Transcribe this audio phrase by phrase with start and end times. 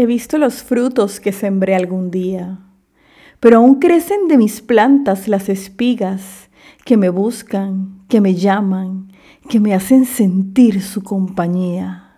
[0.00, 2.58] He visto los frutos que sembré algún día,
[3.38, 6.48] pero aún crecen de mis plantas las espigas
[6.86, 9.12] que me buscan, que me llaman,
[9.50, 12.14] que me hacen sentir su compañía.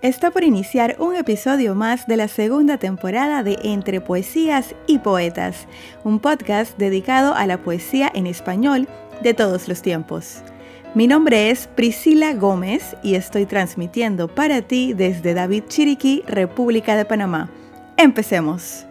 [0.00, 5.66] Está por iniciar un episodio más de la segunda temporada de Entre Poesías y Poetas,
[6.04, 8.88] un podcast dedicado a la poesía en español
[9.22, 10.42] de todos los tiempos.
[10.94, 17.06] Mi nombre es Priscila Gómez y estoy transmitiendo para ti desde David Chiriquí, República de
[17.06, 17.48] Panamá.
[17.96, 18.84] Empecemos.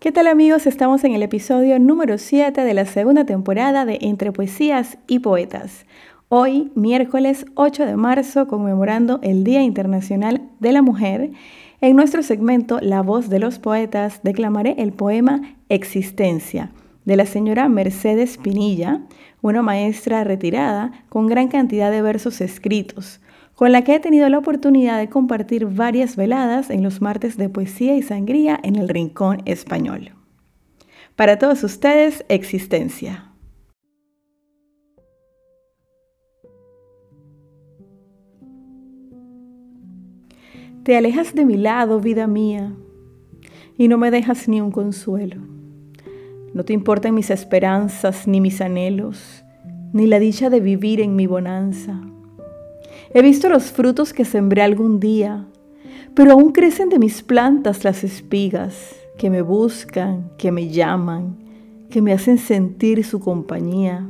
[0.00, 0.66] ¿Qué tal amigos?
[0.66, 5.86] Estamos en el episodio número 7 de la segunda temporada de Entre Poesías y Poetas.
[6.28, 11.30] Hoy, miércoles 8 de marzo, conmemorando el Día Internacional de la Mujer,
[11.80, 16.70] en nuestro segmento La voz de los poetas declamaré el poema Existencia
[17.04, 19.02] de la señora Mercedes Pinilla,
[19.42, 23.20] una maestra retirada con gran cantidad de versos escritos,
[23.54, 27.48] con la que he tenido la oportunidad de compartir varias veladas en los martes de
[27.48, 30.12] poesía y sangría en el Rincón Español.
[31.14, 33.30] Para todos ustedes, existencia.
[40.82, 42.74] Te alejas de mi lado, vida mía,
[43.78, 45.54] y no me dejas ni un consuelo
[46.54, 49.44] no te importan mis esperanzas ni mis anhelos,
[49.92, 52.00] ni la dicha de vivir en mi bonanza.
[53.12, 55.46] He visto los frutos que sembré algún día,
[56.14, 61.36] pero aún crecen de mis plantas las espigas que me buscan, que me llaman,
[61.90, 64.08] que me hacen sentir su compañía.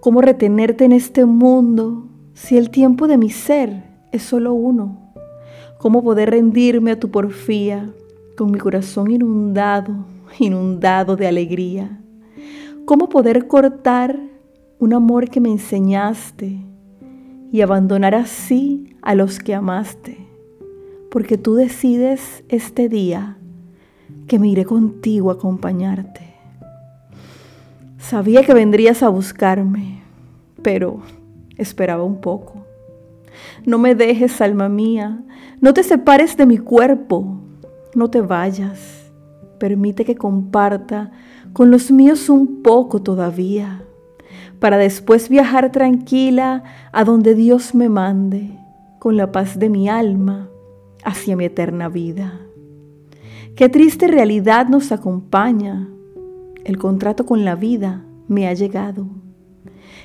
[0.00, 5.14] ¿Cómo retenerte en este mundo si el tiempo de mi ser es solo uno?
[5.78, 7.90] ¿Cómo poder rendirme a tu porfía
[8.36, 12.00] con mi corazón inundado inundado de alegría.
[12.84, 14.18] ¿Cómo poder cortar
[14.78, 16.58] un amor que me enseñaste
[17.52, 20.18] y abandonar así a los que amaste?
[21.10, 23.38] Porque tú decides este día
[24.26, 26.34] que me iré contigo a acompañarte.
[27.98, 30.02] Sabía que vendrías a buscarme,
[30.62, 31.00] pero
[31.56, 32.66] esperaba un poco.
[33.64, 35.22] No me dejes, alma mía,
[35.60, 37.40] no te separes de mi cuerpo,
[37.94, 39.03] no te vayas
[39.58, 41.10] permite que comparta
[41.52, 43.82] con los míos un poco todavía,
[44.58, 48.58] para después viajar tranquila a donde Dios me mande,
[48.98, 50.48] con la paz de mi alma,
[51.04, 52.40] hacia mi eterna vida.
[53.56, 55.88] Qué triste realidad nos acompaña.
[56.64, 59.06] El contrato con la vida me ha llegado.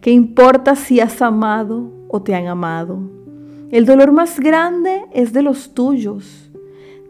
[0.00, 2.98] ¿Qué importa si has amado o te han amado?
[3.70, 6.41] El dolor más grande es de los tuyos,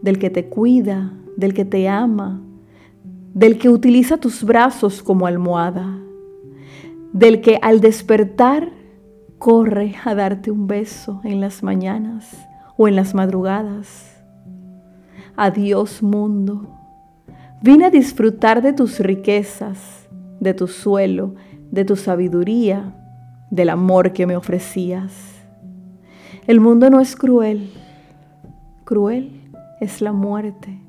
[0.03, 2.41] del que te cuida, del que te ama,
[3.33, 5.97] del que utiliza tus brazos como almohada,
[7.13, 8.69] del que al despertar
[9.37, 12.35] corre a darte un beso en las mañanas
[12.75, 14.21] o en las madrugadas.
[15.37, 16.67] Adiós mundo,
[17.61, 20.09] vine a disfrutar de tus riquezas,
[20.41, 21.33] de tu suelo,
[21.71, 22.93] de tu sabiduría,
[23.49, 25.13] del amor que me ofrecías.
[26.45, 27.69] El mundo no es cruel,
[28.83, 29.42] cruel
[29.83, 30.79] es la muerte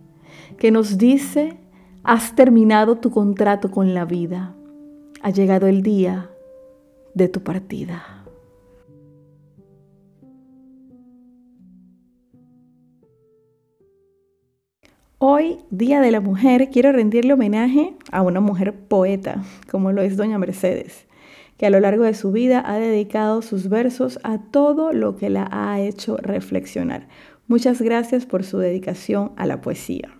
[0.58, 1.56] que nos dice,
[2.02, 4.54] has terminado tu contrato con la vida,
[5.22, 6.30] ha llegado el día
[7.14, 8.24] de tu partida.
[15.18, 20.18] Hoy, Día de la Mujer, quiero rendirle homenaje a una mujer poeta, como lo es
[20.18, 21.06] Doña Mercedes,
[21.56, 25.30] que a lo largo de su vida ha dedicado sus versos a todo lo que
[25.30, 27.08] la ha hecho reflexionar.
[27.46, 30.14] Muchas gracias por su dedicación a la poesía.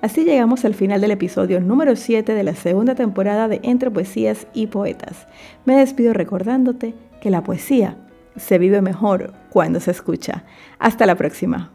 [0.00, 4.46] Así llegamos al final del episodio número 7 de la segunda temporada de Entre Poesías
[4.54, 5.26] y Poetas.
[5.64, 7.96] Me despido recordándote que la poesía
[8.36, 10.44] se vive mejor cuando se escucha.
[10.78, 11.72] Hasta la próxima.